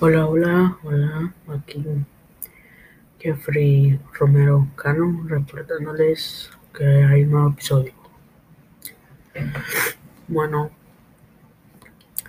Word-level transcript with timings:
Hola, 0.00 0.26
hola, 0.26 0.76
hola, 0.82 1.32
aquí 1.48 1.82
Jeffrey 3.20 4.00
Romero 4.14 4.66
Cano 4.74 5.24
reportándoles 5.24 6.50
que 6.76 6.84
hay 6.84 7.22
un 7.22 7.30
nuevo 7.30 7.50
episodio. 7.50 7.92
Bueno, 10.26 10.72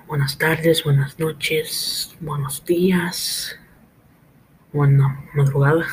buenas 0.07 0.37
tardes, 0.37 0.83
buenas 0.83 1.17
noches, 1.19 2.15
buenos 2.19 2.63
días, 2.63 3.59
buena 4.71 5.25
madrugada, 5.33 5.87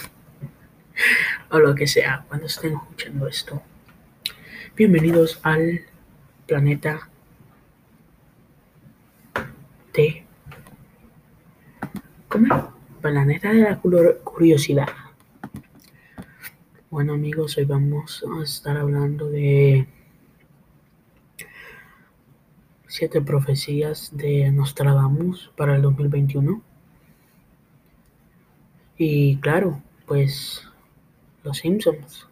o 1.50 1.58
lo 1.58 1.74
que 1.74 1.86
sea, 1.86 2.26
cuando 2.28 2.46
estén 2.46 2.74
escuchando 2.74 3.26
esto. 3.26 3.62
Bienvenidos 4.76 5.40
al 5.42 5.80
planeta 6.46 7.08
de... 9.94 10.31
¿Cómo? 12.32 12.72
Planeta 13.02 13.52
de 13.52 13.60
la 13.60 13.78
curiosidad. 13.78 14.88
Bueno 16.88 17.12
amigos, 17.12 17.58
hoy 17.58 17.66
vamos 17.66 18.24
a 18.24 18.42
estar 18.42 18.74
hablando 18.78 19.28
de 19.28 19.86
siete 22.86 23.20
profecías 23.20 24.16
de 24.16 24.50
Nostradamus 24.50 25.52
para 25.58 25.76
el 25.76 25.82
2021. 25.82 26.62
Y 28.96 29.36
claro, 29.36 29.82
pues 30.06 30.66
los 31.44 31.58
Simpsons. 31.58 32.28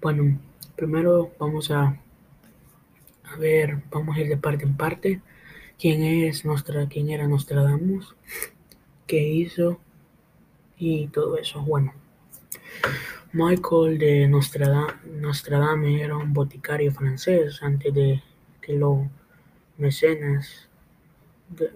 Bueno, 0.00 0.38
primero 0.74 1.32
vamos 1.38 1.70
a, 1.70 2.00
a 3.24 3.36
ver, 3.36 3.82
vamos 3.90 4.16
a 4.16 4.20
ir 4.20 4.28
de 4.28 4.38
parte 4.38 4.64
en 4.64 4.74
parte. 4.74 5.20
¿Quién 5.78 6.02
es 6.02 6.44
Nostra, 6.44 6.88
quién 6.88 7.10
era 7.10 7.26
Nostradamus? 7.26 8.14
¿Qué 9.06 9.22
hizo? 9.28 9.80
Y 10.78 11.08
todo 11.08 11.36
eso. 11.36 11.60
Bueno, 11.62 11.92
Michael 13.32 13.98
de 13.98 14.28
Nostradamus 14.28 16.00
era 16.00 16.16
un 16.16 16.32
boticario 16.32 16.92
francés 16.92 17.62
antes 17.62 17.92
de 17.92 18.22
que 18.60 18.74
los 18.74 19.08
mecenas 19.76 20.68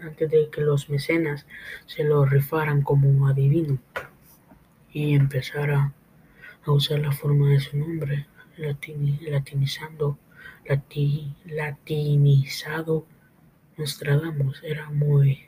antes 0.02 0.30
de 0.30 0.48
que 0.50 0.60
los 0.62 0.88
mecenas 0.88 1.46
se 1.86 2.04
lo 2.04 2.24
rifaran 2.24 2.82
como 2.82 3.28
adivino 3.28 3.78
y 4.92 5.14
empezara 5.14 5.92
a 6.64 6.72
usar 6.72 7.00
la 7.00 7.12
forma 7.12 7.50
de 7.50 7.60
su 7.60 7.76
nombre, 7.76 8.26
latinizando, 8.56 10.18
latinizado 11.44 13.06
Nostradamus 13.78 14.60
era 14.62 14.90
muy 14.90 15.46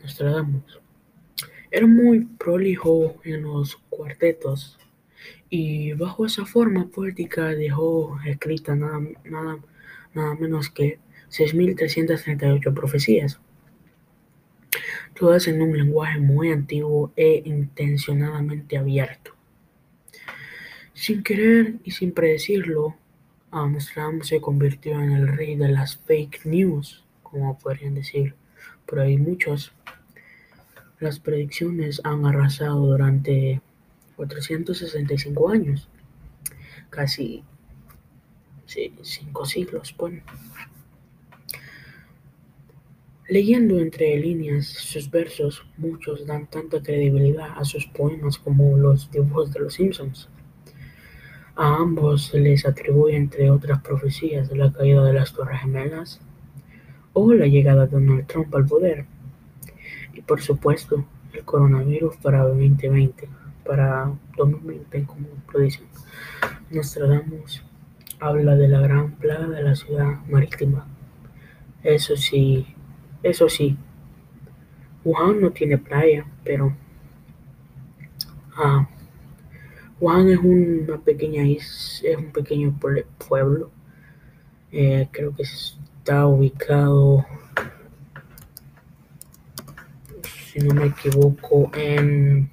Nostradamus 0.00 0.80
era 1.72 1.86
muy 1.86 2.20
prolijo 2.20 3.20
en 3.24 3.42
los 3.42 3.76
cuartetos 3.88 4.78
y 5.48 5.94
bajo 5.94 6.26
esa 6.26 6.44
forma 6.44 6.88
poética 6.88 7.46
dejó 7.48 8.18
escrita 8.26 8.74
nada, 8.74 9.00
nada, 9.24 9.58
nada 10.14 10.34
menos 10.34 10.68
que 10.68 10.98
6.338 11.30 12.74
profecías, 12.74 13.40
todas 15.18 15.48
en 15.48 15.62
un 15.62 15.76
lenguaje 15.76 16.18
muy 16.18 16.50
antiguo 16.50 17.10
e 17.16 17.42
intencionadamente 17.46 18.76
abierto. 18.76 19.34
Sin 20.92 21.22
querer 21.22 21.76
y 21.84 21.92
sin 21.92 22.12
predecirlo, 22.12 22.96
Nostradamus 23.52 24.28
se 24.28 24.40
convirtió 24.40 25.00
en 25.00 25.12
el 25.12 25.28
rey 25.28 25.56
de 25.56 25.68
las 25.68 25.98
fake 25.98 26.46
news, 26.46 27.04
como 27.22 27.58
podrían 27.58 27.94
decir 27.94 28.34
por 28.86 29.00
ahí 29.00 29.18
muchos. 29.18 29.72
Las 30.98 31.20
predicciones 31.20 32.00
han 32.04 32.24
arrasado 32.24 32.86
durante 32.86 33.60
465 34.16 35.48
años, 35.50 35.88
casi 36.90 37.44
cinco 39.02 39.44
siglos. 39.44 39.94
Bueno. 39.98 40.22
Leyendo 43.28 43.78
entre 43.78 44.16
líneas 44.18 44.66
sus 44.66 45.10
versos, 45.10 45.64
muchos 45.76 46.26
dan 46.26 46.46
tanta 46.48 46.82
credibilidad 46.82 47.56
a 47.56 47.64
sus 47.64 47.86
poemas 47.86 48.38
como 48.38 48.76
los 48.76 49.10
dibujos 49.10 49.52
de 49.52 49.60
los 49.60 49.74
Simpsons. 49.74 50.28
A 51.54 51.76
ambos 51.76 52.26
se 52.26 52.40
les 52.40 52.64
atribuye, 52.66 53.16
entre 53.16 53.50
otras 53.50 53.80
profecías, 53.82 54.50
la 54.52 54.72
caída 54.72 55.04
de 55.04 55.12
las 55.12 55.32
Torres 55.32 55.60
Gemelas 55.60 56.20
o 57.12 57.32
la 57.34 57.46
llegada 57.46 57.86
de 57.86 57.92
Donald 57.92 58.26
Trump 58.26 58.54
al 58.54 58.66
poder. 58.66 59.04
Y 60.14 60.22
por 60.22 60.40
supuesto, 60.40 61.04
el 61.32 61.44
coronavirus 61.44 62.16
para 62.16 62.44
2020, 62.44 63.28
para 63.64 64.12
2020, 64.36 65.04
como 65.04 65.28
lo 65.52 65.60
dicen. 65.60 65.84
Nostradamus 66.70 67.62
habla 68.18 68.56
de 68.56 68.68
la 68.68 68.80
gran 68.80 69.12
plaga 69.12 69.48
de 69.48 69.62
la 69.62 69.74
ciudad 69.74 70.24
marítima. 70.28 70.86
Eso 71.82 72.16
sí, 72.16 72.66
eso 73.22 73.48
sí, 73.48 73.76
Wuhan 75.04 75.40
no 75.40 75.50
tiene 75.50 75.78
playa, 75.78 76.24
pero 76.44 76.74
ah, 78.56 78.88
Wuhan 80.02 80.30
es 80.30 80.38
una 80.38 80.98
pequeña 80.98 81.44
isla, 81.44 82.10
es 82.10 82.16
un 82.16 82.32
pequeño 82.32 82.76
pueblo. 83.28 83.70
Eh, 84.72 85.08
creo 85.12 85.32
que 85.32 85.44
está 85.44 86.26
ubicado, 86.26 87.24
si 90.50 90.58
no 90.58 90.74
me 90.74 90.86
equivoco, 90.86 91.70
en, 91.74 92.50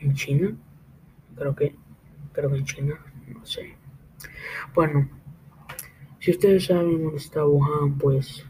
en 0.00 0.14
China. 0.14 0.56
Creo 1.36 1.54
que, 1.54 1.76
creo 2.32 2.50
que 2.50 2.56
en 2.56 2.64
China, 2.64 2.94
no 3.28 3.44
sé. 3.44 3.76
Bueno, 4.74 5.10
si 6.20 6.30
ustedes 6.30 6.64
saben 6.64 7.02
dónde 7.04 7.18
está 7.18 7.44
Wuhan, 7.44 7.98
pues 7.98 8.46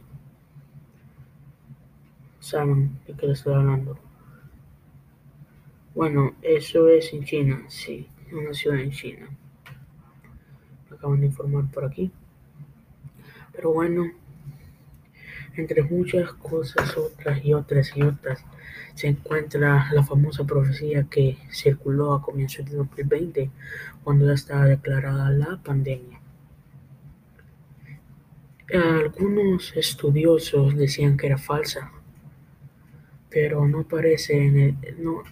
saben 2.39 3.01
de 3.05 3.15
qué 3.15 3.27
les 3.27 3.39
estoy 3.39 3.55
hablando. 3.55 4.04
Bueno, 5.95 6.35
eso 6.43 6.89
es 6.89 7.13
en 7.13 7.25
China, 7.25 7.65
sí, 7.69 8.09
una 8.33 8.53
ciudad 8.53 8.81
en 8.81 8.91
China. 8.91 9.29
Acaban 10.91 11.21
de 11.21 11.27
informar 11.27 11.71
por 11.71 11.85
aquí. 11.85 12.11
Pero 13.53 13.73
bueno, 13.73 14.11
entre 15.57 15.85
muchas 15.85 16.33
cosas, 16.33 16.97
otras 16.97 17.45
y 17.45 17.55
otras 17.55 17.97
y 17.97 18.03
otras, 18.03 18.45
se 18.95 19.07
encuentra 19.07 19.89
la 19.93 20.03
famosa 20.03 20.43
profecía 20.43 21.05
que 21.05 21.39
circuló 21.53 22.13
a 22.13 22.23
comienzos 22.23 22.69
de 22.69 22.77
2020, 22.77 23.51
cuando 24.03 24.27
ya 24.27 24.33
estaba 24.33 24.65
declarada 24.65 25.31
la 25.31 25.61
pandemia. 25.63 26.21
Algunos 28.73 29.77
estudiosos 29.77 30.75
decían 30.75 31.17
que 31.17 31.29
era 31.29 31.39
falsa, 31.39 31.93
pero 33.31 33.69
no 33.69 33.81
aparece 33.81 34.45
en 34.45 34.59
el, 34.59 34.77
no, 34.99 35.23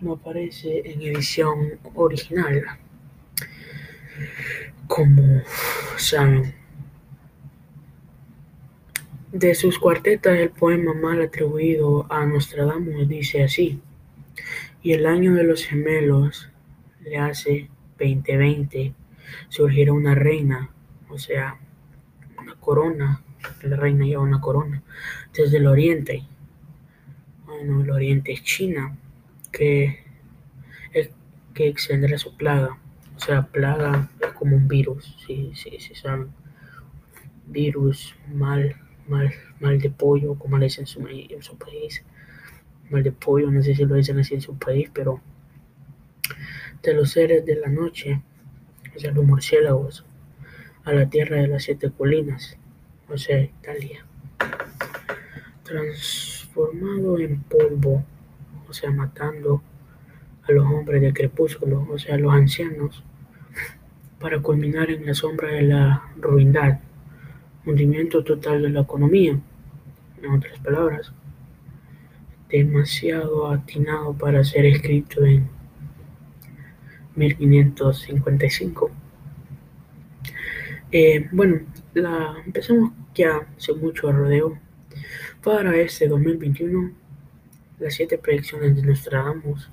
como 0.00 0.14
aparece 0.14 0.80
en 0.84 1.02
edición 1.02 1.78
original. 1.94 2.64
Como 4.86 5.42
saben, 5.98 6.54
de 9.30 9.54
sus 9.54 9.78
cuartetas 9.78 10.38
el 10.38 10.50
poema 10.50 10.94
mal 10.94 11.20
atribuido 11.20 12.06
a 12.10 12.24
Nostradamus 12.24 13.06
dice 13.06 13.44
así, 13.44 13.80
y 14.82 14.92
el 14.92 15.04
año 15.04 15.34
de 15.34 15.44
los 15.44 15.64
gemelos 15.64 16.50
le 17.02 17.18
hace 17.18 17.68
2020 17.98 18.94
surgirá 19.50 19.92
una 19.92 20.14
reina, 20.14 20.70
o 21.10 21.18
sea, 21.18 21.58
una 22.40 22.54
corona, 22.54 23.22
la 23.62 23.76
reina 23.76 24.06
lleva 24.06 24.22
una 24.22 24.40
corona, 24.40 24.82
desde 25.34 25.58
el 25.58 25.66
oriente. 25.66 26.24
Bueno, 27.44 27.82
el 27.82 27.90
oriente 27.90 28.32
es 28.32 28.42
China, 28.42 28.96
que, 29.52 30.04
que 31.54 31.68
extenderá 31.68 32.18
su 32.18 32.36
plaga. 32.36 32.78
O 33.16 33.20
sea, 33.20 33.42
plaga 33.42 34.10
es 34.20 34.32
como 34.32 34.56
un 34.56 34.68
virus, 34.68 35.16
sí, 35.26 35.52
sí, 35.54 35.78
sí. 35.78 35.92
Virus, 37.46 38.14
mal, 38.32 38.76
mal, 39.08 39.30
mal 39.60 39.78
de 39.78 39.90
pollo, 39.90 40.34
como 40.34 40.56
le 40.56 40.66
dicen 40.66 40.86
en 40.86 41.42
su, 41.42 41.58
país. 41.58 42.02
Mal 42.88 43.02
de 43.02 43.12
pollo, 43.12 43.50
no 43.50 43.62
sé 43.62 43.74
si 43.74 43.84
lo 43.84 43.96
dicen 43.96 44.18
así 44.18 44.34
en 44.34 44.40
su 44.40 44.56
país, 44.56 44.90
pero 44.94 45.20
de 46.82 46.94
los 46.94 47.10
seres 47.10 47.44
de 47.44 47.56
la 47.56 47.68
noche, 47.68 48.22
o 48.96 48.98
sea, 48.98 49.12
los 49.12 49.24
murciélagos, 49.24 50.06
a 50.84 50.92
la 50.92 51.10
tierra 51.10 51.36
de 51.36 51.48
las 51.48 51.64
siete 51.64 51.90
colinas, 51.90 52.56
o 53.08 53.18
sea, 53.18 53.40
Italia. 53.40 54.06
Transformado 55.64 57.18
en 57.18 57.42
polvo, 57.42 58.04
o 58.70 58.72
sea, 58.72 58.90
matando 58.90 59.62
a 60.48 60.52
los 60.52 60.64
hombres 60.64 61.02
de 61.02 61.12
crepúsculo, 61.12 61.86
o 61.90 61.98
sea, 61.98 62.16
los 62.16 62.32
ancianos, 62.32 63.02
para 64.20 64.40
culminar 64.40 64.90
en 64.90 65.06
la 65.06 65.14
sombra 65.14 65.48
de 65.48 65.62
la 65.62 66.02
ruindad. 66.16 66.80
hundimiento 67.66 68.24
total 68.24 68.62
de 68.62 68.70
la 68.70 68.80
economía. 68.80 69.38
En 70.22 70.30
otras 70.30 70.58
palabras, 70.60 71.12
demasiado 72.48 73.50
atinado 73.50 74.14
para 74.14 74.42
ser 74.44 74.66
escrito 74.66 75.24
en 75.24 75.48
1555. 77.16 78.90
Eh, 80.92 81.28
bueno, 81.32 81.60
la, 81.94 82.36
empezamos 82.44 82.92
ya 83.14 83.46
sin 83.56 83.80
mucho 83.80 84.10
rodeo. 84.12 84.58
Para 85.42 85.76
este 85.76 86.08
2021, 86.08 86.92
las 87.80 87.94
siete 87.94 88.18
predicciones 88.18 88.76
de 88.76 88.82
Nostradamus 88.82 89.70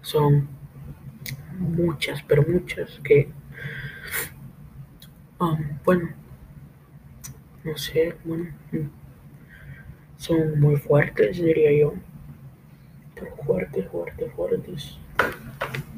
son 0.00 0.48
muchas, 1.58 2.22
pero 2.22 2.44
muchas 2.46 3.00
que, 3.02 3.28
um, 5.40 5.58
bueno, 5.84 6.10
no 7.64 7.76
sé, 7.76 8.14
bueno, 8.24 8.50
son 10.16 10.60
muy 10.60 10.76
fuertes, 10.76 11.38
diría 11.38 11.72
yo, 11.72 11.94
pero 13.14 13.34
fuertes, 13.44 13.88
fuertes, 13.88 14.32
fuertes. 14.32 14.98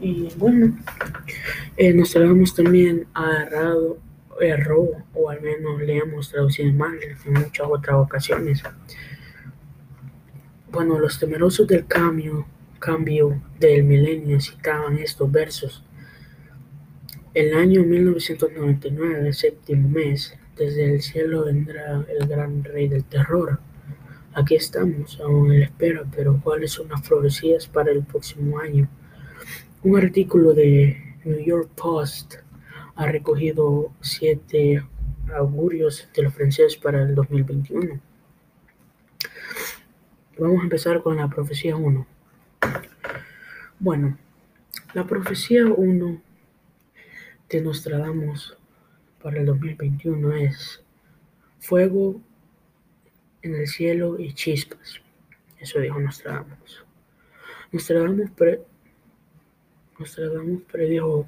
Y 0.00 0.28
bueno, 0.37 0.76
eh, 1.76 1.93
Nostradamus 1.93 2.55
también 2.55 3.06
ha 3.14 3.25
agarrado, 3.25 3.99
erró, 4.40 4.88
o 5.14 5.31
al 5.31 5.40
menos 5.43 5.81
le 5.82 5.99
hemos 5.99 6.31
traducido 6.31 6.73
mal 6.73 6.99
en 7.02 7.32
muchas 7.32 7.67
otras 7.69 7.96
ocasiones. 7.96 8.62
Bueno, 10.76 10.99
los 10.99 11.19
temerosos 11.19 11.67
del 11.67 11.87
cambio 11.87 12.44
cambio 12.78 13.40
del 13.58 13.82
milenio 13.82 14.38
citaban 14.43 14.99
estos 14.99 15.32
versos. 15.32 15.82
El 17.32 17.55
año 17.55 17.82
1999, 17.82 19.26
el 19.26 19.32
séptimo 19.32 19.88
mes, 19.88 20.37
desde 20.55 20.93
el 20.93 21.00
cielo 21.00 21.46
vendrá 21.46 22.05
el 22.11 22.28
gran 22.28 22.62
rey 22.62 22.88
del 22.88 23.05
terror. 23.05 23.58
Aquí 24.34 24.56
estamos, 24.56 25.19
aún 25.19 25.50
en 25.55 25.62
espera, 25.62 26.05
pero 26.14 26.38
¿cuáles 26.44 26.73
son 26.73 26.88
las 26.88 27.00
florecidas 27.08 27.67
para 27.67 27.90
el 27.90 28.02
próximo 28.02 28.58
año? 28.58 28.87
Un 29.82 29.96
artículo 29.96 30.52
de 30.52 31.17
New 31.25 31.43
York 31.43 31.70
Post 31.75 32.34
ha 32.96 33.06
recogido 33.06 33.93
siete 34.02 34.84
augurios 35.34 36.06
de 36.14 36.23
los 36.25 36.34
franceses 36.34 36.76
para 36.76 37.00
el 37.00 37.14
2021. 37.14 37.99
Vamos 40.38 40.61
a 40.61 40.65
empezar 40.65 41.03
con 41.03 41.17
la 41.17 41.31
profecía 41.31 41.77
1. 41.77 42.06
Bueno, 43.79 44.19
la 44.93 45.06
profecía 45.06 45.65
1 45.65 46.23
de 47.49 47.61
Nostradamus 47.62 48.55
para 49.23 49.41
el 49.41 49.47
2021 49.47 50.35
es 50.35 50.85
fuego 51.59 52.21
en 53.41 53.55
el 53.55 53.67
cielo 53.67 54.21
y 54.21 54.35
chispas. 54.35 55.00
Eso 55.59 55.81
dijo 55.81 55.99
Nostradamus. 55.99 56.85
Nostradamus, 57.73 58.31
Nostradamus 59.99 60.62
predijo 60.71 61.27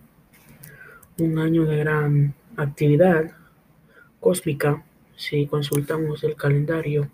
un 1.19 1.39
año 1.39 1.65
de 1.65 1.79
gran 1.79 2.35
actividad 2.59 3.33
cósmica 4.21 4.85
si 5.17 5.47
consultamos 5.47 6.23
el 6.25 6.37
calendario 6.37 7.11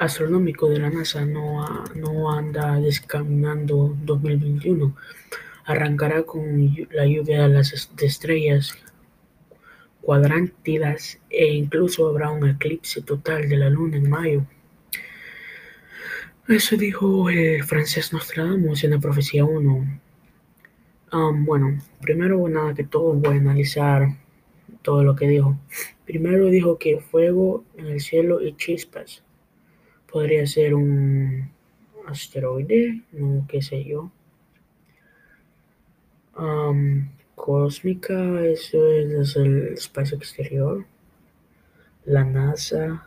astronómico 0.00 0.70
de 0.70 0.78
la 0.78 0.88
NASA 0.88 1.26
no, 1.26 1.84
no 1.94 2.32
anda 2.32 2.80
descaminando 2.80 3.94
2021. 4.02 4.96
Arrancará 5.66 6.22
con 6.22 6.74
la 6.90 7.06
lluvia 7.06 7.42
de 7.42 7.48
las 7.50 7.90
estrellas 8.00 8.74
cuadrántidas 10.00 11.20
e 11.28 11.52
incluso 11.52 12.08
habrá 12.08 12.30
un 12.30 12.48
eclipse 12.48 13.02
total 13.02 13.46
de 13.50 13.58
la 13.58 13.68
luna 13.68 13.98
en 13.98 14.08
mayo. 14.08 14.46
Eso 16.48 16.78
dijo 16.78 17.28
el 17.28 17.62
francés 17.64 18.14
Nostradamus 18.14 18.82
en 18.84 18.92
la 18.92 18.98
profecía 18.98 19.44
1. 19.44 20.00
bueno, 21.44 21.78
primero 22.00 22.48
nada 22.48 22.72
que 22.72 22.84
todo 22.84 23.12
voy 23.12 23.36
a 23.36 23.40
analizar 23.40 24.16
todo 24.80 25.04
lo 25.04 25.14
que 25.14 25.28
dijo. 25.28 25.58
Primero 26.06 26.46
dijo 26.46 26.78
que 26.78 27.00
fuego 27.00 27.64
en 27.76 27.86
el 27.86 28.00
cielo 28.00 28.40
y 28.40 28.56
chispas. 28.56 29.22
Podría 30.10 30.46
ser 30.46 30.74
un 30.74 31.50
asteroide, 32.06 33.02
no 33.12 33.46
qué 33.48 33.62
sé 33.62 33.84
yo. 33.84 34.10
cósmica, 37.34 38.40
eso 38.44 38.90
es, 38.92 39.36
el 39.36 39.74
espacio 39.74 40.16
exterior. 40.16 40.84
La 42.04 42.24
NASA. 42.24 43.06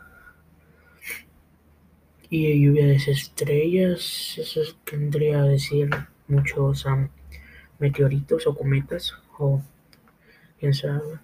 Y 2.30 2.60
lluvia 2.60 2.86
de 2.86 2.96
estrellas, 2.96 4.36
eso 4.38 4.60
tendría 4.84 5.42
a 5.42 5.46
decir 5.46 5.90
muchos 6.26 6.86
meteoritos 7.78 8.46
o 8.46 8.54
cometas, 8.54 9.14
o 9.38 9.62
quién 10.58 10.74
sabe. 10.74 11.20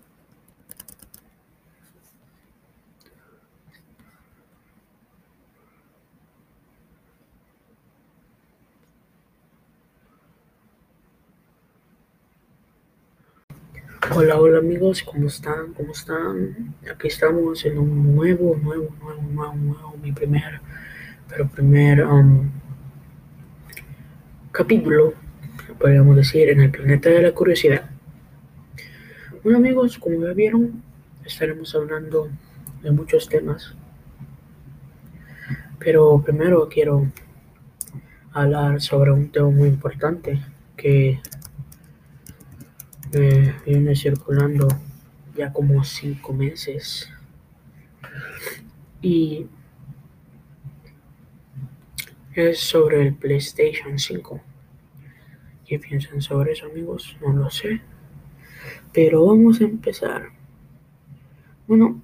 Hola, 14.22 14.38
hola 14.38 14.58
amigos, 14.58 15.02
¿cómo 15.02 15.28
están? 15.28 15.72
¿Cómo 15.72 15.92
están? 15.92 16.74
Aquí 16.92 17.08
estamos 17.08 17.64
en 17.64 17.78
un 17.78 18.14
nuevo, 18.14 18.54
nuevo, 18.54 18.94
nuevo, 19.00 19.22
nuevo, 19.22 19.54
nuevo, 19.54 19.96
mi 20.02 20.12
primer, 20.12 20.60
pero 21.26 21.48
primer 21.48 22.04
um, 22.04 22.50
capítulo, 24.52 25.14
podríamos 25.78 26.16
decir, 26.16 26.50
en 26.50 26.60
el 26.60 26.70
planeta 26.70 27.08
de 27.08 27.22
la 27.22 27.32
curiosidad. 27.32 27.88
Bueno 29.42 29.56
amigos, 29.56 29.96
como 29.96 30.22
ya 30.22 30.34
vieron, 30.34 30.82
estaremos 31.24 31.74
hablando 31.74 32.28
de 32.82 32.90
muchos 32.90 33.26
temas, 33.26 33.74
pero 35.78 36.20
primero 36.22 36.68
quiero 36.68 37.06
hablar 38.34 38.82
sobre 38.82 39.12
un 39.12 39.30
tema 39.30 39.48
muy 39.48 39.70
importante 39.70 40.42
que 40.76 41.20
viene 43.66 43.96
circulando 43.96 44.68
ya 45.34 45.52
como 45.52 45.82
cinco 45.84 46.32
meses. 46.32 47.10
Y 49.02 49.46
es 52.34 52.60
sobre 52.60 53.02
el 53.02 53.14
PlayStation 53.14 53.98
5. 53.98 54.40
¿Qué 55.66 55.78
piensan 55.78 56.20
sobre 56.20 56.52
eso, 56.52 56.66
amigos? 56.66 57.16
No 57.20 57.32
lo 57.32 57.50
sé. 57.50 57.80
Pero 58.92 59.26
vamos 59.26 59.60
a 59.60 59.64
empezar. 59.64 60.28
Bueno, 61.66 62.02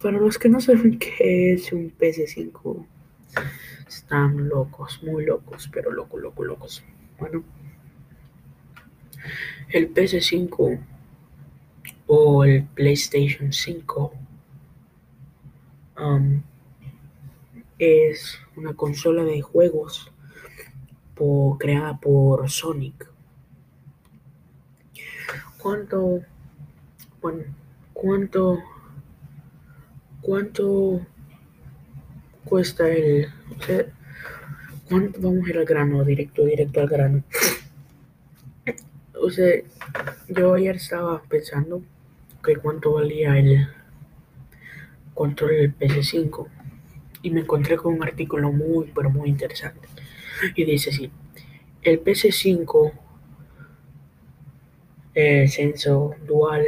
para 0.00 0.18
los 0.18 0.38
que 0.38 0.48
no 0.48 0.60
saben 0.60 0.98
qué 0.98 1.54
es 1.54 1.72
un 1.72 1.92
PS5, 1.96 2.86
están 3.88 4.48
locos, 4.48 5.02
muy 5.02 5.24
locos, 5.24 5.68
pero 5.72 5.90
locos, 5.90 6.20
locos, 6.20 6.46
locos. 6.46 6.84
Bueno. 7.18 7.44
El 9.68 9.92
PS5 9.92 10.80
o 12.06 12.44
el 12.44 12.64
PlayStation 12.64 13.52
5 13.52 14.12
um, 15.98 16.42
es 17.78 18.38
una 18.56 18.74
consola 18.74 19.24
de 19.24 19.40
juegos 19.42 20.10
creada 21.58 21.96
por 21.98 22.48
Sonic. 22.50 23.10
¿Cuánto, 25.58 26.20
bueno, 27.22 27.44
cuánto, 27.92 28.58
cuánto 30.20 31.06
cuesta 32.44 32.88
el, 32.88 33.28
cuánto, 34.88 35.20
vamos 35.20 35.46
a 35.46 35.50
ir 35.50 35.58
al 35.58 35.64
grano, 35.64 36.04
directo, 36.04 36.44
directo 36.44 36.80
al 36.80 36.88
grano. 36.88 37.24
O 39.24 39.30
yo 40.28 40.52
ayer 40.52 40.76
estaba 40.76 41.22
pensando 41.22 41.82
que 42.44 42.56
cuánto 42.56 42.92
valía 42.92 43.38
el 43.38 43.66
control 45.14 45.50
del 45.52 45.78
PS5 45.78 46.46
y 47.22 47.30
me 47.30 47.40
encontré 47.40 47.78
con 47.78 47.94
un 47.94 48.02
artículo 48.02 48.52
muy, 48.52 48.92
pero 48.94 49.08
muy 49.08 49.30
interesante. 49.30 49.88
Y 50.54 50.64
dice 50.66 50.90
así, 50.90 51.10
el 51.80 52.04
PS5 52.04 52.92
eh, 55.14 55.48
Senso 55.48 56.16
Dual 56.26 56.66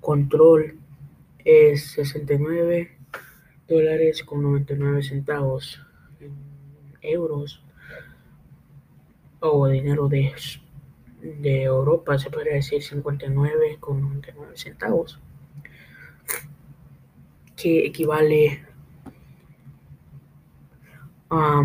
Control 0.00 0.76
es 1.44 1.92
69 1.92 2.98
dólares 3.68 4.24
con 4.24 4.42
99 4.42 5.04
centavos 5.04 5.80
en 6.18 6.34
euros 7.00 7.62
o 9.38 9.68
dinero 9.68 10.08
de 10.08 10.32
de 11.20 11.62
Europa 11.64 12.18
se 12.18 12.30
podría 12.30 12.54
decir 12.54 12.82
59 12.82 13.76
con 13.78 14.00
99 14.00 14.56
centavos, 14.56 15.18
que 17.56 17.86
equivale 17.86 18.64
a 21.28 21.62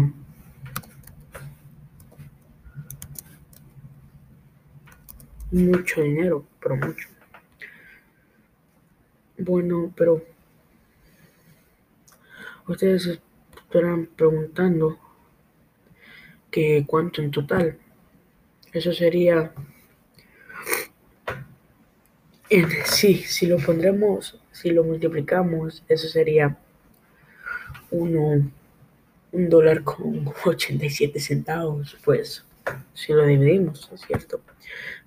mucho 5.51 6.01
dinero, 6.01 6.45
pero 6.61 6.75
mucho. 6.75 7.07
Bueno, 9.37 9.93
pero 9.95 10.21
ustedes 12.67 13.19
estarán 13.55 14.07
preguntando 14.07 14.97
que 16.51 16.85
cuánto 16.87 17.21
en 17.21 17.31
total. 17.31 17.79
Eso 18.75 18.91
sería, 18.91 19.53
en, 22.49 22.69
sí, 22.83 23.15
si 23.15 23.47
lo 23.47 23.55
pondremos, 23.55 24.37
si 24.51 24.69
lo 24.71 24.83
multiplicamos, 24.83 25.81
eso 25.87 26.09
sería 26.09 26.57
uno, 27.89 28.51
un 29.31 29.49
dólar 29.49 29.81
con 29.85 30.27
87 30.43 31.21
centavos, 31.21 31.95
pues 32.03 32.43
si 32.93 33.13
lo 33.13 33.25
dividimos, 33.25 33.89
es 33.93 34.01
cierto. 34.01 34.41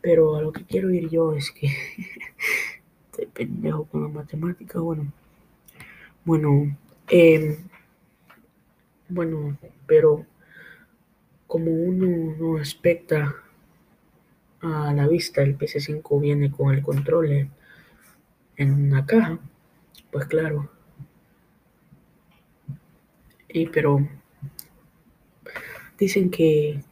Pero 0.01 0.37
a 0.37 0.41
lo 0.41 0.51
que 0.51 0.65
quiero 0.65 0.91
ir 0.91 1.11
yo 1.11 1.35
es 1.35 1.51
que 1.51 1.67
estoy 3.11 3.27
pendejo 3.27 3.85
con 3.85 4.03
la 4.03 4.09
matemática, 4.09 4.81
bueno. 4.81 5.13
Bueno, 6.25 6.75
eh, 7.11 7.59
bueno, 9.11 9.59
pero 9.87 10.25
como 11.47 11.71
uno 11.71 12.35
no 12.39 12.59
expecta 12.59 13.35
a 14.61 14.93
la 14.93 15.07
vista, 15.07 15.43
el 15.43 15.57
PC5 15.57 16.21
viene 16.21 16.51
con 16.51 16.75
el 16.75 16.83
control 16.83 17.51
en 18.57 18.73
una 18.73 19.07
caja, 19.07 19.39
pues 20.11 20.27
claro. 20.27 20.71
Y 23.49 23.67
pero 23.69 24.07
dicen 25.99 26.31
que 26.31 26.83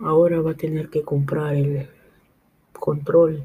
ahora 0.00 0.40
va 0.40 0.52
a 0.52 0.56
tener 0.56 0.90
que 0.90 1.02
comprar 1.02 1.54
el 1.54 1.88
control 2.72 3.44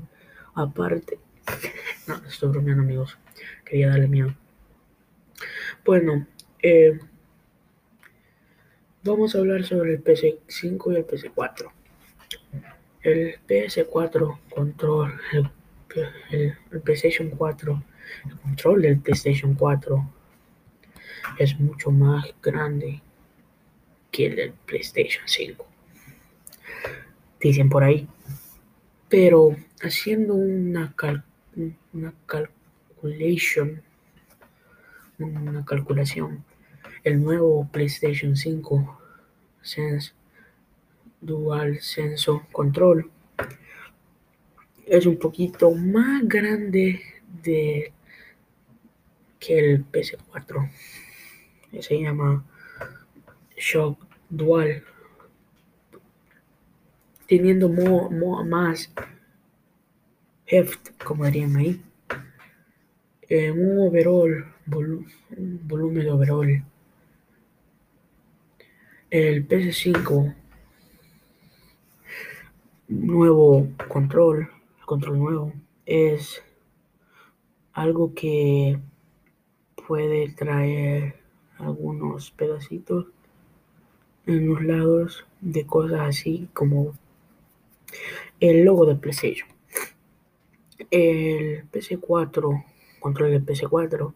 aparte. 0.56 1.20
No, 2.06 2.16
estoy 2.28 2.50
bromeando 2.50 2.84
amigos. 2.84 3.18
Quería 3.64 3.88
darle 3.88 4.10
miedo. 4.10 4.36
Bueno, 5.86 6.28
eh, 6.62 7.00
vamos 9.06 9.34
a 9.34 9.38
hablar 9.38 9.64
sobre 9.64 9.94
el 9.94 10.04
PS5 10.04 10.92
y 10.92 10.96
el 10.98 11.08
PS4. 11.08 11.72
El 13.04 13.38
PS4 13.48 14.40
control, 14.50 15.20
el, 16.32 16.58
PlayStation 16.82 17.30
4, 17.30 17.84
el 18.26 18.38
control 18.40 18.82
del 18.82 19.00
PlayStation 19.00 19.54
4 19.56 20.10
es 21.38 21.60
mucho 21.60 21.92
más 21.92 22.34
grande 22.42 23.02
que 24.10 24.28
el 24.28 24.36
del 24.36 24.54
PlayStation 24.54 25.24
5. 25.28 25.66
Dicen 27.42 27.70
por 27.70 27.84
ahí. 27.84 28.08
Pero 29.10 29.56
haciendo 29.82 30.34
una, 30.34 30.94
cal, 30.96 31.24
una 31.92 32.14
calculation, 32.26 33.84
una 35.20 35.66
calculación, 35.66 36.44
el 37.04 37.22
nuevo 37.22 37.68
PlayStation 37.72 38.36
5 38.36 39.00
Sense 39.62 40.14
Dual 41.26 41.80
Senso 41.82 42.46
Control 42.52 43.10
es 44.86 45.06
un 45.06 45.18
poquito 45.18 45.72
más 45.72 46.28
grande 46.28 47.02
de 47.44 47.92
que 49.40 49.60
el 49.60 49.86
PS4. 49.92 50.72
Se 51.80 52.00
llama 52.00 52.46
Shock 53.58 54.06
Dual. 54.30 54.84
Teniendo 57.28 57.70
más 57.70 58.94
heft, 60.46 61.04
como 61.04 61.26
dirían 61.26 61.56
ahí. 61.56 61.82
Eh, 63.30 63.50
un 63.52 63.88
overall, 63.88 64.46
volumen 64.68 66.04
de 66.04 66.12
overall. 66.12 66.64
El 69.10 69.48
PS5 69.48 70.36
nuevo 73.02 73.68
control, 73.88 74.50
control 74.86 75.20
nuevo, 75.20 75.54
es 75.86 76.44
algo 77.74 78.14
que 78.14 78.80
puede 79.88 80.30
traer 80.30 81.16
algunos 81.58 82.32
pedacitos 82.32 83.08
en 84.26 84.48
los 84.48 84.64
lados 84.64 85.26
de 85.42 85.66
cosas 85.66 86.02
así 86.02 86.50
como 86.54 86.94
el 88.40 88.64
logo 88.64 88.86
de 88.86 88.96
PlayStation. 88.96 89.48
El 90.92 91.70
PC4, 91.72 92.66
control 93.00 93.32
del 93.32 93.46
PC4, 93.46 94.14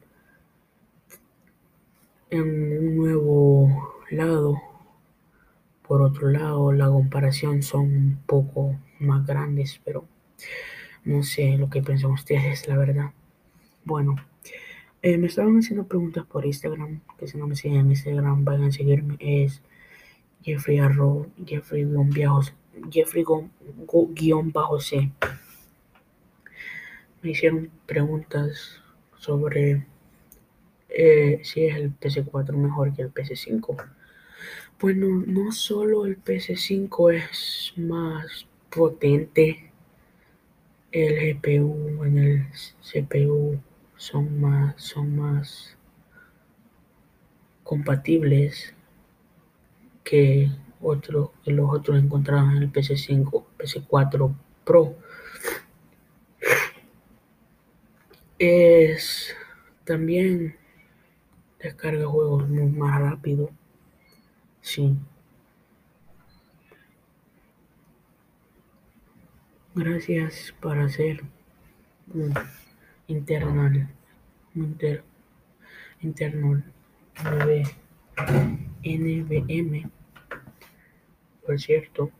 en 2.29 2.41
un 2.41 2.97
nuevo 2.97 3.93
lado. 4.09 4.66
Por 5.87 6.01
otro 6.01 6.29
lado, 6.29 6.71
la 6.73 6.87
comparación 6.87 7.63
son 7.63 7.81
un 7.81 8.19
poco 8.25 8.77
más 8.99 9.25
grandes, 9.25 9.79
pero 9.85 10.05
no 11.05 11.23
sé 11.23 11.57
lo 11.57 11.69
que 11.69 11.81
piensan 11.81 12.11
ustedes, 12.11 12.67
la 12.67 12.77
verdad. 12.77 13.11
Bueno, 13.85 14.15
eh, 15.01 15.17
me 15.17 15.27
estaban 15.27 15.57
haciendo 15.57 15.85
preguntas 15.87 16.25
por 16.25 16.45
Instagram, 16.45 17.01
que 17.17 17.27
si 17.27 17.37
no 17.37 17.47
me 17.47 17.55
siguen 17.55 17.79
en 17.79 17.91
Instagram, 17.91 18.43
vayan 18.43 18.65
a 18.65 18.71
seguirme. 18.71 19.15
Es 19.19 19.61
Jeffrey 20.43 20.79
Arro, 20.79 21.27
Jeffrey 21.45 21.85
guion 21.85 22.41
Jeffrey 22.91 23.23
guion 24.13 24.51
bajo 24.51 24.79
C. 24.81 25.11
Me 27.21 27.31
hicieron 27.31 27.71
preguntas 27.85 28.81
sobre 29.17 29.85
eh, 30.89 31.39
si 31.43 31.65
es 31.65 31.75
el 31.75 31.97
PC4 31.97 32.53
mejor 32.53 32.93
que 32.93 33.03
el 33.03 33.13
PC5. 33.13 33.87
Bueno, 34.79 35.23
no 35.25 35.51
solo 35.51 36.05
el 36.05 36.23
PC5 36.23 37.13
es 37.13 37.73
más 37.77 38.47
potente, 38.69 39.71
el 40.91 41.35
GPU 41.35 42.03
en 42.03 42.17
el 42.17 42.47
CPU 42.81 43.59
son 43.95 44.39
más, 44.39 44.75
son 44.81 45.15
más 45.15 45.77
compatibles 47.63 48.73
que, 50.03 50.49
los 50.79 51.73
otros 51.73 51.97
encontrados 52.01 52.51
en 52.53 52.63
el 52.63 52.71
PC5, 52.71 53.43
PC4 53.57 54.35
Pro. 54.63 54.95
Es 58.39 59.35
también 59.83 60.55
descarga 61.59 62.05
juegos 62.05 62.47
muy 62.47 62.67
más 62.67 63.01
rápido. 63.01 63.49
Sí. 64.67 64.97
Gracias 69.73 70.53
por 70.59 70.77
hacer 70.77 71.23
un 72.13 72.33
internal, 73.07 73.87
un 74.55 74.63
inter, 74.65 75.05
internal 76.01 76.65
NVM, 78.83 79.89
por 81.45 81.61
cierto. 81.61 82.11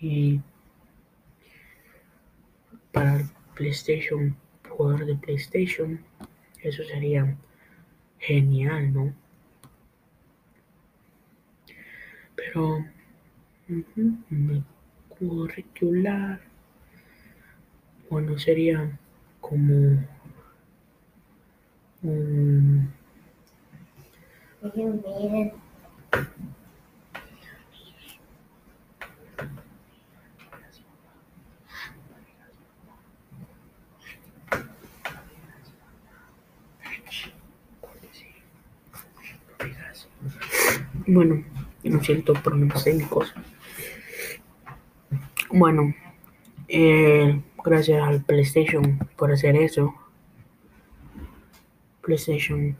Y 0.00 0.40
para 2.90 3.24
PlayStation, 3.54 4.36
jugador 4.68 5.06
de 5.06 5.14
PlayStation, 5.14 6.04
eso 6.60 6.82
sería 6.82 7.36
genial, 8.18 8.92
¿no? 8.92 9.25
Pero 12.46 12.84
uh 13.68 14.62
curricular, 15.08 16.40
bueno, 18.10 18.38
sería 18.38 18.98
como 19.40 19.98
un... 22.02 22.92
Bueno, 41.08 41.44
lo 41.88 42.02
siento 42.02 42.32
problemas 42.34 42.84
técnicos. 42.84 43.34
Bueno, 45.50 45.94
eh, 46.68 47.40
gracias 47.64 48.02
al 48.02 48.24
PlayStation 48.24 48.98
por 49.16 49.32
hacer 49.32 49.56
eso. 49.56 49.94
PlayStation. 52.02 52.76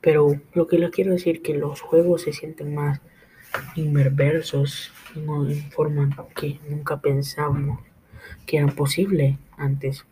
Pero 0.00 0.40
lo 0.52 0.66
que 0.66 0.78
les 0.78 0.90
quiero 0.90 1.12
decir 1.12 1.42
que 1.42 1.54
los 1.54 1.80
juegos 1.80 2.22
se 2.22 2.32
sienten 2.32 2.74
más 2.74 3.00
inmersos 3.76 4.92
en 5.14 5.70
forma 5.70 6.10
que 6.34 6.58
nunca 6.68 7.00
pensamos 7.00 7.80
que 8.46 8.58
era 8.58 8.66
posible 8.68 9.38
antes. 9.56 10.04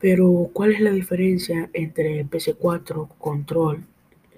Pero, 0.00 0.50
¿cuál 0.52 0.72
es 0.72 0.80
la 0.80 0.90
diferencia 0.90 1.70
entre 1.72 2.20
el 2.20 2.28
PS4 2.28 3.08
control, 3.18 3.84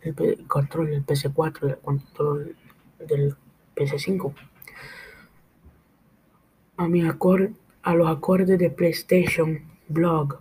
el 0.05 0.47
control 0.47 0.91
del 0.91 1.07
PS4 1.07 1.59
y 1.63 1.71
el 1.71 1.79
control 1.79 2.57
del 2.99 3.35
PS5? 3.75 4.35
A, 6.77 6.89
mi 6.89 7.03
a 7.03 7.95
los 7.95 8.09
acordes 8.09 8.59
de 8.59 8.71
PlayStation 8.71 9.61
Blog, 9.89 10.41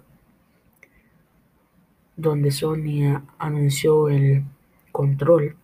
donde 2.15 2.51
Sony 2.51 3.21
anunció 3.37 4.09
el 4.09 4.43
control, 4.91 5.55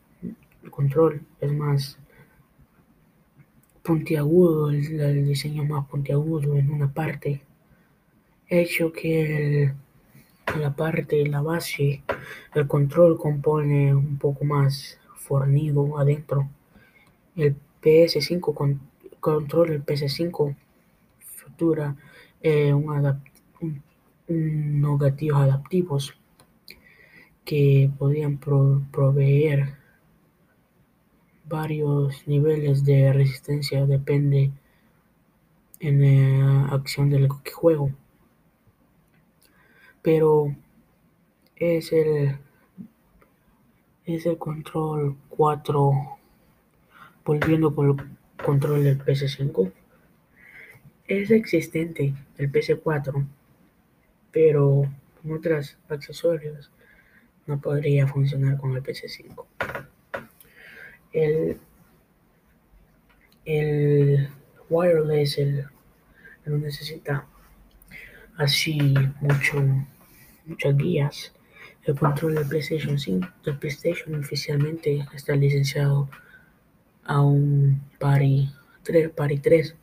el 0.63 0.71
control 0.71 1.21
es 1.39 1.53
más 1.53 1.97
puntiagudo, 3.83 4.69
el, 4.69 5.25
diseño 5.25 5.63
más 5.65 5.87
puntiagudo 5.87 6.55
en 6.55 6.71
una 6.71 6.93
parte, 6.93 7.41
hecho 8.47 8.91
que 8.91 9.73
la 10.57 10.75
parte, 10.75 11.25
la 11.27 11.41
base, 11.41 12.03
el 12.53 12.67
control 12.67 13.17
compone 13.17 13.93
un 13.93 14.17
poco 14.17 14.45
más 14.45 14.97
fornido 15.15 15.97
adentro. 15.99 16.49
El 17.35 17.55
PS5 17.81 18.53
con, 18.53 18.81
control, 19.19 19.71
el 19.71 19.85
PS5 19.85 20.55
futura 21.19 21.95
eh, 22.41 22.73
un, 22.73 23.23
unos 24.27 24.99
gatillos 24.99 25.37
adaptivos 25.37 26.13
que 27.45 27.89
podían 27.97 28.37
proveer 28.37 29.75
varios 31.45 32.27
niveles 32.27 32.85
de 32.85 33.11
resistencia 33.11 33.85
depende 33.87 34.51
en 35.79 36.01
la 36.01 36.65
acción 36.67 37.09
del 37.09 37.27
juego 37.29 37.91
pero 40.11 40.55
es 41.55 41.93
el 41.93 42.39
control 44.39 45.15
4 45.29 46.17
volviendo 47.23 47.75
con 47.75 47.89
el 47.91 48.43
control 48.43 48.85
del 48.85 48.97
PS5 48.97 49.71
es 51.05 51.29
existente 51.29 52.15
el 52.39 52.51
PS4 52.51 53.23
pero 54.31 54.91
con 55.21 55.31
otros 55.33 55.77
accesorios 55.89 56.71
no 57.45 57.61
podría 57.61 58.07
funcionar 58.07 58.57
con 58.57 58.75
el 58.75 58.81
PS5 58.81 59.45
el, 61.13 61.59
el 63.45 64.27
wireless 64.71 65.37
el, 65.37 65.67
no 66.47 66.57
necesita 66.57 67.27
así 68.39 68.95
mucho, 69.19 69.61
muchas 70.49 70.75
guías. 70.75 71.33
El 71.83 71.95
control 71.95 72.35
del 72.35 72.47
PlayStation 72.47 72.99
5, 72.99 73.27
del 73.45 73.57
PlayStation 73.57 74.15
oficialmente 74.15 75.05
está 75.13 75.35
licenciado 75.35 76.09
a 77.05 77.21
un 77.21 77.81
Pari 77.99 78.49
3, 78.83 79.09
Pari 79.09 79.39
3. 79.39 79.75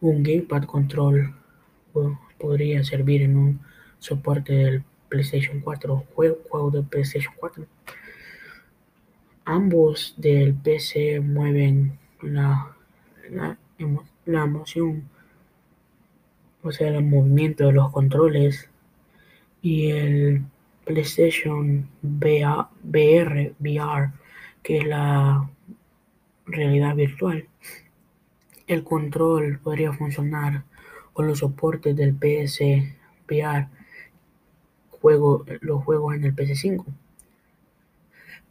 Un 0.00 0.22
Gamepad 0.22 0.64
Control 0.64 1.34
podría 2.38 2.84
servir 2.84 3.22
en 3.22 3.36
un 3.36 3.60
soporte 3.98 4.52
del 4.52 4.84
PlayStation 5.08 5.60
4, 5.60 6.04
juego, 6.14 6.38
juego 6.48 6.70
del 6.70 6.84
PlayStation 6.84 7.34
4. 7.38 7.66
Ambos 9.44 10.14
del 10.16 10.54
PC 10.54 11.20
mueven 11.20 11.98
la, 12.22 12.76
la, 13.30 13.56
la 14.24 14.44
emoción, 14.44 15.08
o 16.62 16.72
sea, 16.72 16.88
el 16.88 17.04
movimiento 17.04 17.66
de 17.66 17.72
los 17.72 17.92
controles 17.92 18.68
y 19.66 19.90
el 19.90 20.42
PlayStation 20.84 21.88
VR, 22.02 23.54
VR, 23.58 24.12
que 24.62 24.78
es 24.78 24.84
la 24.86 25.50
realidad 26.46 26.94
virtual. 26.94 27.48
El 28.68 28.84
control 28.84 29.58
podría 29.58 29.92
funcionar 29.92 30.62
con 31.12 31.26
los 31.26 31.40
soportes 31.40 31.96
del 31.96 32.14
PS 32.14 32.60
VR, 33.28 33.68
juego, 35.00 35.44
los 35.60 35.82
juegos 35.82 36.14
en 36.14 36.24
el 36.24 36.36
PS5. 36.36 36.84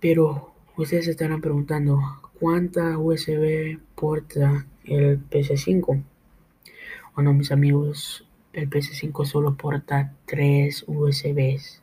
Pero 0.01 0.55
Ustedes 0.77 1.05
se 1.05 1.11
estarán 1.11 1.39
preguntando, 1.39 2.01
¿cuánta 2.37 2.97
USB 2.97 3.79
porta 3.95 4.65
el 4.83 5.23
PS5? 5.29 6.03
Bueno, 7.15 7.33
mis 7.33 7.53
amigos, 7.53 8.24
el 8.55 8.69
PS5 8.69 9.25
solo 9.25 9.55
porta 9.55 10.13
3 10.25 10.85
USBs. 10.87 11.81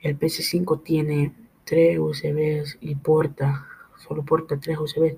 El 0.00 0.18
PS5 0.18 0.82
tiene 0.82 1.32
3 1.64 1.98
USBs 1.98 2.76
y 2.82 2.94
porta, 2.96 3.66
solo 3.96 4.24
porta 4.24 4.60
3 4.60 4.78
USBs. 4.78 5.16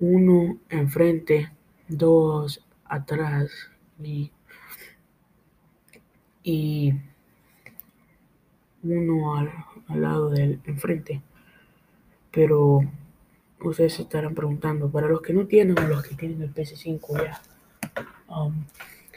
Uno 0.00 0.58
enfrente, 0.68 1.52
dos 1.86 2.64
atrás 2.84 3.50
y, 4.02 4.32
y 6.42 6.94
uno 8.82 9.36
al, 9.36 9.52
al 9.86 10.02
lado 10.02 10.30
del 10.30 10.60
enfrente. 10.64 11.22
Pero 12.32 12.80
ustedes 13.60 14.00
estarán 14.00 14.34
preguntando, 14.34 14.90
para 14.90 15.06
los 15.06 15.22
que 15.22 15.32
no 15.32 15.46
tienen 15.46 15.78
o 15.78 15.86
los 15.86 16.02
que 16.02 16.16
tienen 16.16 16.42
el 16.42 16.52
PS5 16.52 17.24
ya, 17.24 17.40
um, 18.34 18.64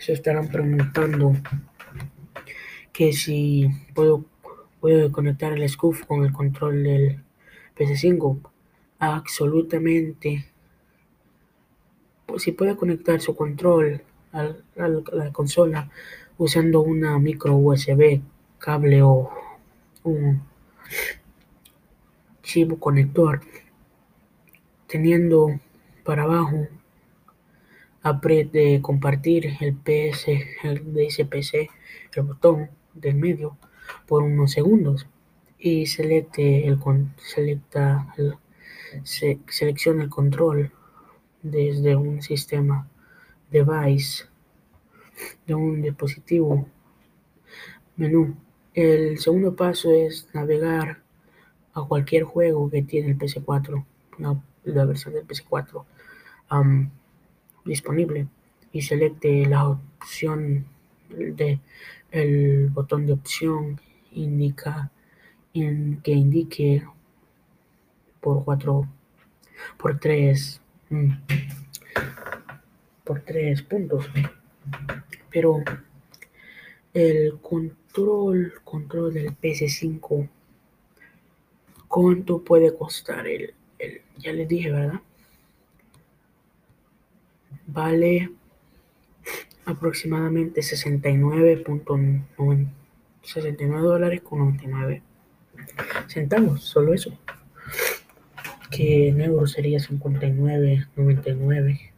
se 0.02 0.14
estarán 0.14 0.48
preguntando 0.48 1.34
que 2.92 3.14
si 3.14 3.70
puedo, 3.94 4.26
puedo 4.80 5.12
conectar 5.12 5.54
el 5.54 5.70
SCUF 5.70 6.06
con 6.06 6.26
el 6.26 6.34
control 6.34 6.84
del 6.84 7.24
PS5. 7.78 8.40
Absolutamente. 8.98 10.48
Si 12.38 12.52
puede 12.52 12.76
conectar 12.76 13.22
su 13.22 13.36
control 13.36 14.02
a 14.34 14.56
la 14.76 15.32
consola 15.32 15.92
usando 16.40 16.82
una 16.82 17.20
micro 17.20 17.56
USB, 17.56 18.22
cable 18.58 19.04
o 19.04 19.30
un 20.04 20.42
chivo 22.42 22.80
conector 22.80 23.42
teniendo 24.88 25.60
para 26.04 26.24
abajo 26.24 26.68
apriete 28.04 28.82
compartir 28.82 29.58
el 29.62 29.78
DSPC 29.84 31.70
el 32.16 32.24
botón 32.24 32.70
del 32.94 33.16
medio 33.16 33.58
por 34.08 34.24
unos 34.24 34.52
segundos. 34.52 35.08
Y 35.58 35.86
selecte 35.86 36.68
el 36.68 36.80
selecta 37.18 38.14
el, 38.18 38.36
se, 39.04 39.40
selecciona 39.48 40.04
el 40.04 40.10
control 40.10 40.72
desde 41.44 41.96
un 41.96 42.22
sistema 42.22 42.88
device 43.52 44.26
de 45.46 45.54
un 45.54 45.82
dispositivo 45.82 46.68
menú. 47.96 48.36
El 48.74 49.20
segundo 49.20 49.56
paso 49.56 49.92
es 49.92 50.28
navegar 50.34 51.04
a 51.74 51.84
cualquier 51.84 52.24
juego 52.24 52.70
que 52.70 52.82
tiene 52.82 53.12
el 53.12 53.20
PS4, 53.20 53.86
la, 54.64 54.86
versión 54.86 55.14
del 55.14 55.28
PS4 55.28 55.86
disponible 57.66 58.28
y 58.72 58.82
selecte 58.82 59.46
la 59.46 59.68
opción 59.68 60.66
de 61.10 61.60
el 62.12 62.68
botón 62.70 63.06
de 63.06 63.14
opción 63.14 63.80
indica 64.12 64.92
que 65.54 66.12
indique 66.12 66.84
por 68.20 68.44
4 68.44 68.88
por 69.78 70.00
3 70.00 70.62
mm, 70.90 71.12
por 73.04 73.22
3 73.22 73.62
puntos 73.64 74.10
pero 75.30 75.64
el 76.94 77.40
control 77.42 78.54
control 78.64 79.14
del 79.14 79.38
PS5 79.38 80.30
¿Cuánto 81.92 82.42
puede 82.42 82.74
costar 82.74 83.28
el, 83.28 83.54
ya 84.18 84.32
les 84.32 84.48
dije, 84.48 84.72
¿verdad? 84.72 85.02
Vale 87.74 88.30
aproximadamente 89.66 90.62
69.99 90.62 92.68
69 93.24 93.88
dólares 93.88 94.22
con 94.22 94.40
99 94.40 95.02
centavos, 96.08 96.64
solo 96.64 96.94
eso. 96.94 97.18
Que 98.70 99.08
en 99.10 99.20
euros 99.22 99.52
sería 99.52 99.80
59.99. 99.80 101.92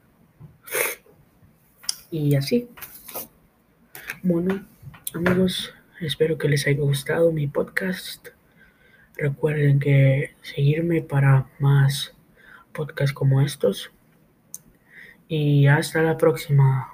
y 2.12 2.36
así. 2.36 2.70
Bueno, 4.22 4.66
amigos, 5.14 5.74
espero 6.02 6.38
que 6.38 6.50
les 6.50 6.68
haya 6.68 6.80
gustado 6.80 7.32
mi 7.32 7.48
podcast. 7.48 8.28
Recuerden 9.16 9.80
que 9.80 10.36
seguirme 10.42 11.02
para 11.02 11.48
más 11.60 12.14
podcasts 12.74 13.14
como 13.14 13.42
estos. 13.42 13.92
Y 15.28 15.68
hasta 15.68 16.02
la 16.02 16.18
próxima. 16.18 16.93